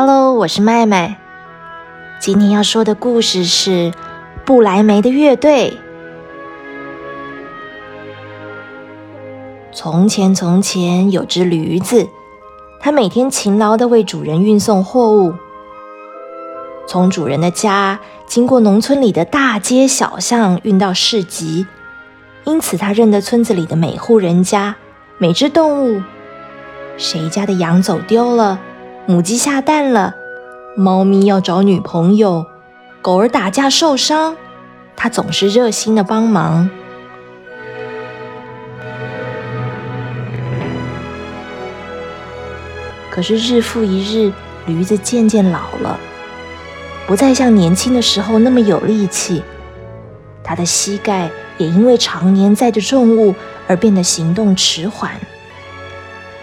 [0.00, 1.16] Hello，我是麦麦。
[2.20, 3.92] 今天要说的故事是
[4.44, 5.76] 布莱梅的乐队。
[9.72, 12.06] 从前，从前有只驴子，
[12.78, 15.34] 它每天勤劳的为主人运送货物，
[16.86, 21.66] 从主人的家经过农村里的大街小巷，运到市集。
[22.44, 24.76] 因此，它认得村子里的每户人家、
[25.18, 26.00] 每只动物。
[26.96, 28.60] 谁家的羊走丢了，
[29.10, 30.14] 母鸡下蛋了，
[30.76, 32.44] 猫咪要找女朋友，
[33.00, 34.36] 狗儿打架受伤，
[34.94, 36.68] 它总是热心的帮忙。
[43.10, 44.30] 可是日复一日，
[44.66, 45.98] 驴子渐渐老了，
[47.06, 49.42] 不再像年轻的时候那么有力气，
[50.44, 51.30] 它的膝盖。
[51.56, 53.34] 也因为常年载着重物
[53.66, 55.10] 而变得行动迟缓。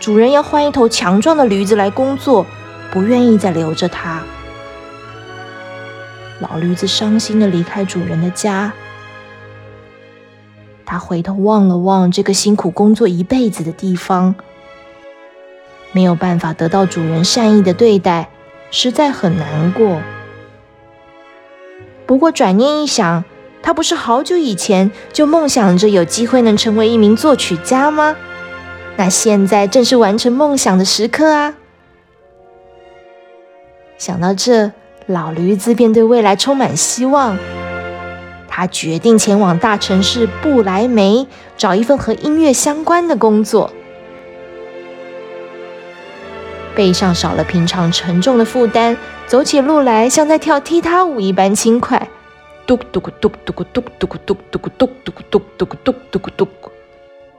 [0.00, 2.46] 主人要换一头强壮的驴子来工作，
[2.90, 4.22] 不愿意再留着它。
[6.40, 8.72] 老驴子伤心的离开主人的家，
[10.86, 14.34] 他回头望了望这个辛苦工作一辈子的地方，
[15.92, 18.30] 没有办法得到主人善意的对待，
[18.70, 20.00] 实在很难过。
[22.06, 23.22] 不过转念一想，
[23.62, 28.16] 他不是好久以前就梦想着有机会能成为一名作曲家吗？
[29.00, 31.54] 那现在正是完成梦想的时刻啊！
[33.96, 34.72] 想到这，
[35.06, 37.38] 老驴子便对未来充满希望。
[38.46, 41.26] 他决定前往大城市布莱梅，
[41.56, 43.70] 找一份和音乐相关的工作。
[46.74, 48.94] 背上少了平常沉重的负担，
[49.26, 52.06] 走起路来像在跳踢踏舞一般轻快。
[52.66, 56.46] 嘟嘟咕嘟嘟咕嘟嘟咕嘟嘟咕嘟嘟咕嘟嘟咕嘟嘟咕嘟，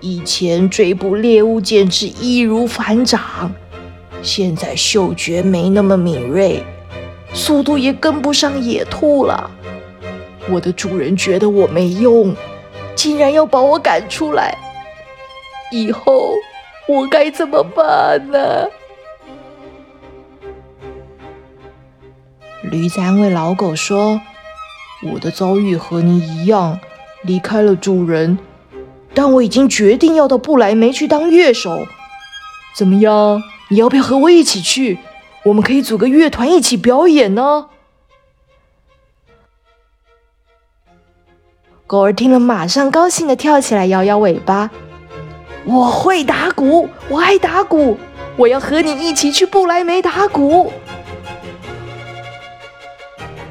[0.00, 3.52] 以前追捕猎物简直易如反掌，
[4.22, 6.62] 现在嗅觉没那么敏锐，
[7.34, 9.50] 速度也跟不上野兔了。
[10.48, 12.34] 我的主人觉得我没用，
[12.94, 14.56] 竟然要把我赶出来，
[15.70, 16.34] 以后
[16.88, 18.38] 我该怎么办呢？”
[22.70, 24.20] 驴子安慰老狗说。
[25.02, 26.78] 我的遭遇和你一样，
[27.22, 28.38] 离开了主人，
[29.22, 31.86] 但我已经决定要到布莱梅去当乐手。
[32.74, 33.42] 怎么样？
[33.68, 34.98] 你要不要和我一起去？
[35.42, 37.66] 我们可以组个乐团一起表演呢。
[41.86, 44.70] 狗儿听了，马上高兴的跳起来，摇摇尾巴。
[45.66, 47.98] 我会打鼓，我爱打鼓，
[48.38, 50.72] 我要和你一起去布莱梅打鼓。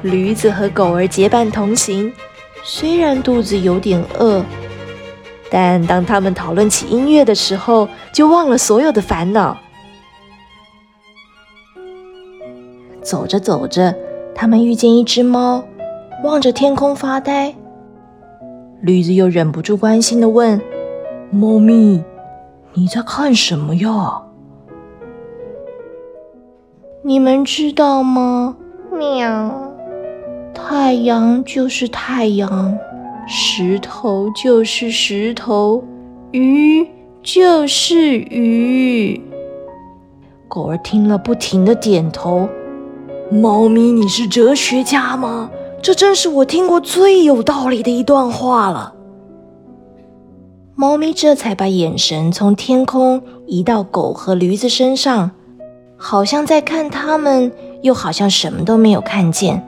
[0.02, 2.12] 驴子和狗儿结伴同行，
[2.64, 4.44] 虽然肚子有点饿，
[5.50, 9.56] 但当他们讨论起音乐的时候，就忘了所有的烦恼。
[13.02, 13.94] 走着走着，
[14.34, 15.64] 他们遇见一只猫，
[16.22, 17.52] 望着天空发呆。
[18.82, 20.60] 驴子又忍不住关心的问
[21.32, 22.04] ：“猫咪，
[22.74, 24.22] 你在看什么呀？”
[27.02, 28.56] 你们知道吗？
[28.92, 29.72] 喵。
[30.54, 32.78] 太阳就是太阳，
[33.32, 35.84] 石头就是石头，
[36.32, 36.84] 鱼
[37.22, 39.22] 就是鱼。
[40.48, 42.48] 狗儿听了，不停的点头。
[43.30, 45.48] 猫咪，你是哲学家吗？
[45.80, 48.94] 这真是我听过最有道理的一段话了。
[50.74, 55.30] 猫咪这才把眼神从天空移到狗和驴子身上，
[55.96, 57.52] 好像在看他们，
[57.82, 59.64] 又好像什么都没有看见。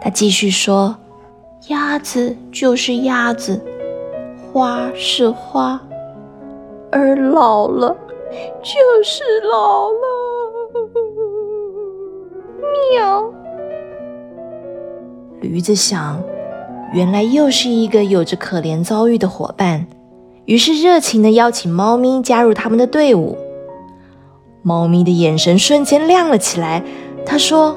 [0.00, 0.96] 他继续说
[1.68, 3.60] ：“鸭子就是鸭子，
[4.52, 5.80] 花是花，
[6.92, 7.96] 而老了
[8.62, 9.98] 就是老了。”
[12.94, 13.24] 喵。
[15.40, 16.22] 驴子想，
[16.92, 19.88] 原来又是一个有着可怜遭遇的伙伴，
[20.44, 23.36] 于是热情的邀请猫咪加入他们的队伍。
[24.62, 26.84] 猫咪的眼神瞬间亮了起来，
[27.24, 27.76] 他说。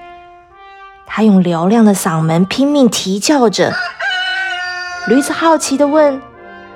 [1.13, 3.73] 它用嘹亮的嗓门拼命啼叫着。
[5.09, 6.21] 驴子好奇的问：“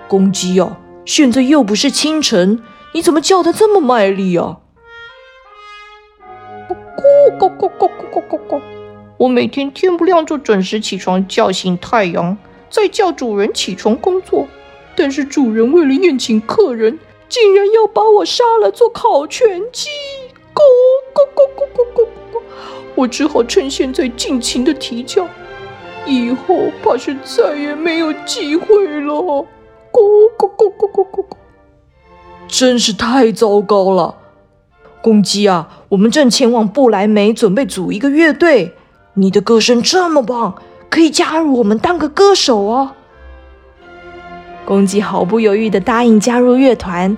[0.09, 2.61] 公鸡哦，现在又不是清晨，
[2.93, 4.57] 你怎么叫得这么卖力啊
[6.67, 6.75] ？”“咕
[7.37, 8.61] 咕咕咕咕咕咕咕。”
[9.17, 12.37] 我每天天不亮就准时起床叫醒太阳，
[12.69, 14.45] 再叫主人起床工作。
[14.97, 16.99] 但是主人为了宴请客人，
[17.29, 19.87] 竟然要把我杀了做烤全鸡。
[22.95, 25.27] 我只好趁现在尽情的啼叫，
[26.06, 29.13] 以后怕是再也没有机会了。
[29.92, 30.00] 咕
[30.38, 31.36] 咕咕咕咕咕咕！
[32.47, 34.15] 真是太糟糕了，
[35.01, 35.83] 公鸡啊！
[35.89, 38.74] 我们正前往不来梅，准备组一个乐队。
[39.15, 40.56] 你的歌声这么棒，
[40.89, 42.95] 可以加入我们当个歌手啊！
[44.65, 47.18] 公鸡毫不犹豫的答应加入乐团。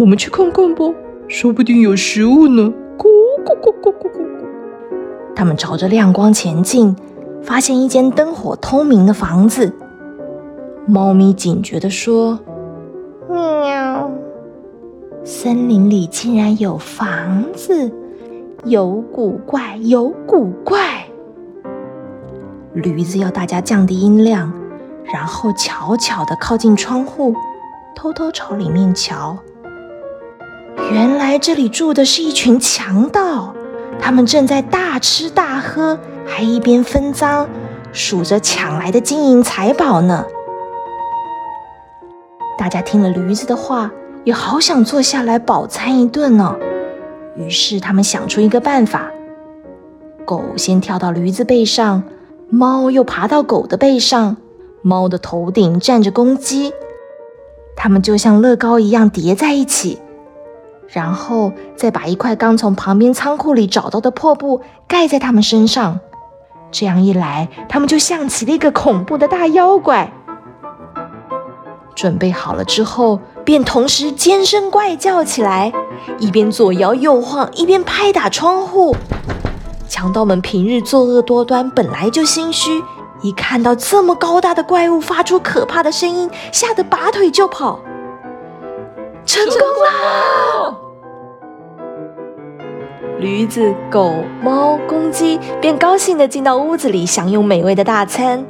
[0.00, 0.82] 我们去看看吧，
[1.28, 3.04] 说不定有食物呢。”咕
[3.44, 4.48] 咕咕咕咕咕咕！
[5.36, 6.96] 他们朝着亮光前进，
[7.42, 9.70] 发现一间灯火通明的房子。
[10.86, 12.40] 猫咪警觉地说
[13.28, 14.10] ：“喵！
[15.22, 17.92] 森林里竟然有房子！”
[18.64, 21.04] 有古怪，有古怪。
[22.72, 24.50] 驴子要大家降低音量，
[25.04, 27.34] 然后悄悄地靠近窗户，
[27.94, 29.36] 偷偷朝里面瞧。
[30.90, 33.54] 原来这里住的是一群强盗，
[34.00, 35.96] 他们正在大吃大喝，
[36.26, 37.46] 还一边分赃，
[37.92, 40.24] 数着抢来的金银财宝呢。
[42.58, 43.92] 大家听了驴子的话，
[44.24, 46.56] 也好想坐下来饱餐一顿呢。
[47.36, 49.08] 于是他们想出一个办法：
[50.24, 52.02] 狗先跳到驴子背上，
[52.48, 54.36] 猫又爬到狗的背上，
[54.82, 56.72] 猫的头顶站着公鸡，
[57.76, 59.99] 它们就像乐高一样叠在一起，
[60.92, 66.00] 然后再把一块刚从旁边仓库里找到的破布盖在它们身上。
[66.72, 70.12] 这样一来，他们就像起了一个恐怖的大妖怪。
[71.94, 75.72] 准备好了之后，便同时尖声怪叫起来，
[76.18, 78.96] 一边左摇右晃，一边拍打窗户。
[79.88, 82.82] 强盗们平日作恶多端，本来就心虚，
[83.20, 87.80] 一看到这么高大的怪物发出可怕的声音，吓得拔腿就跑。
[89.26, 90.79] 成功了！
[93.20, 98.42] 驴子、狗、猫、公鸡便高兴地进到屋子里，享用美味的大餐。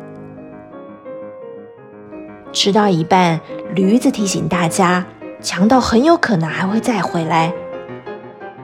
[2.52, 3.40] 吃到一半，
[3.74, 5.04] 驴子提醒大家，
[5.42, 7.52] 强盗很有可能还会再回来。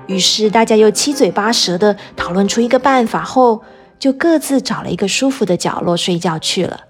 [0.07, 3.63] 于是大家又七嘴八舌的讨论出一个办法后，
[3.99, 6.83] 就各自找了一个舒服的角落睡觉去了。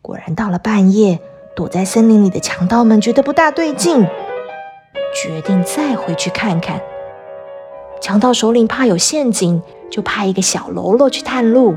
[0.00, 1.18] 果然，到了半夜，
[1.54, 4.06] 躲在森林里的强盗们觉得不大对劲，
[5.14, 6.80] 决定再回去看看。
[8.00, 11.74] 强盗首领怕有陷阱，就派一个小喽啰去探路。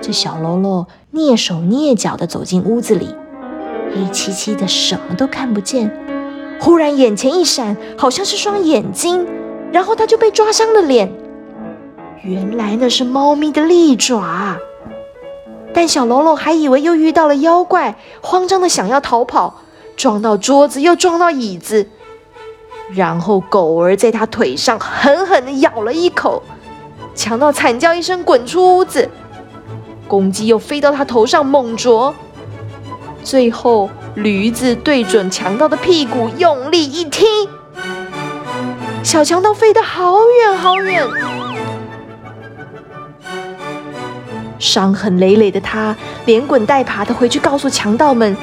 [0.00, 3.14] 这小喽啰蹑手蹑脚地走进屋子里，
[3.94, 5.90] 黑漆漆的，什么都看不见。
[6.60, 9.26] 忽然眼前一闪，好像是双眼睛，
[9.72, 11.10] 然后他就被抓伤了脸。
[12.22, 14.56] 原来那是猫咪的利爪。
[15.72, 19.62] 但小喽啰还以为又遇到了妖怪，慌张的想要逃跑，
[19.96, 21.88] 撞到桌子又撞到椅子，
[22.92, 26.42] 然后狗儿在他腿上狠狠地咬了一口，
[27.14, 29.08] 强盗惨叫一声，滚出屋子。
[30.08, 32.12] 公鸡又飞到他头上猛啄，
[33.22, 37.24] 最后驴子对准强盗的屁股用力一踢，
[39.04, 41.06] 小强盗飞得好远好远，
[44.60, 48.36] 伤痕累累的他连滚带爬的回去告诉强盗们，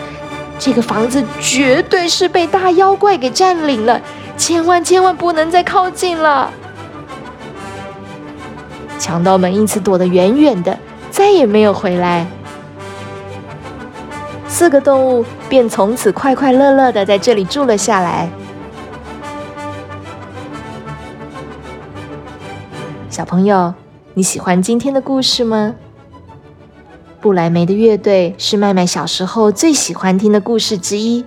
[0.59, 4.01] 这个房子绝对是被大妖怪给占领了，
[4.35, 6.51] 千万千万不能再靠近了。
[8.99, 10.77] 强盗们因此躲得远远的。
[11.09, 12.27] 再也没有回来，
[14.47, 18.29] 四个动物便从此快快乐乐的在这里住了下来。
[23.09, 23.73] 小朋友，
[24.13, 25.73] 你喜欢今天的故事吗？
[27.19, 31.25] 布莱梅的乐队是麦麦小时候最喜欢听的故事之一。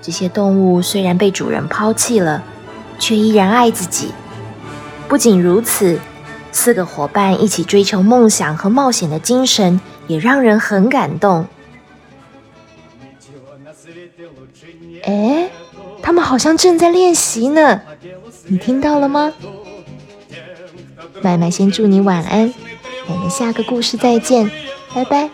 [0.00, 2.42] 这些动物虽然被主人抛弃了，
[2.98, 4.12] 却依然爱自己。
[5.08, 5.98] 不仅如此，
[6.52, 11.46] 四个伙伴一起追求梦想和冒险的精神也让人很感动。
[15.02, 15.50] 哎，
[16.00, 17.80] 他们好像正在练习呢，
[18.46, 19.32] 你听到了吗？
[21.22, 22.54] 麦麦先祝你晚安，
[23.09, 24.49] 我们下个故事再见，
[24.93, 25.29] 拜拜。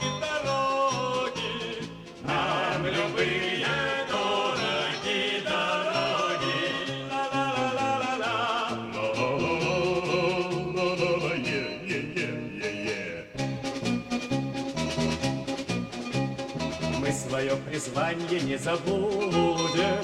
[17.00, 20.04] Мы свое призвание не забудем,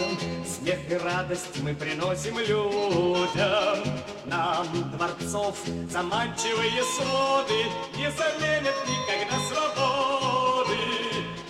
[0.63, 3.83] Смех и радость мы приносим людям.
[4.27, 5.59] Нам дворцов
[5.91, 7.65] заманчивые своды
[7.97, 10.79] Не заменят никогда свободы,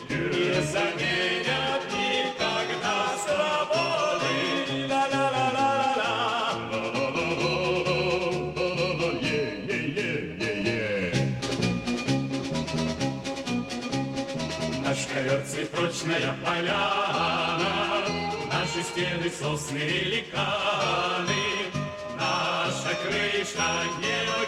[0.08, 1.11] Не заменят
[18.92, 21.44] стены сосны великаны,
[22.16, 23.70] Наша крыша
[24.00, 24.41] небо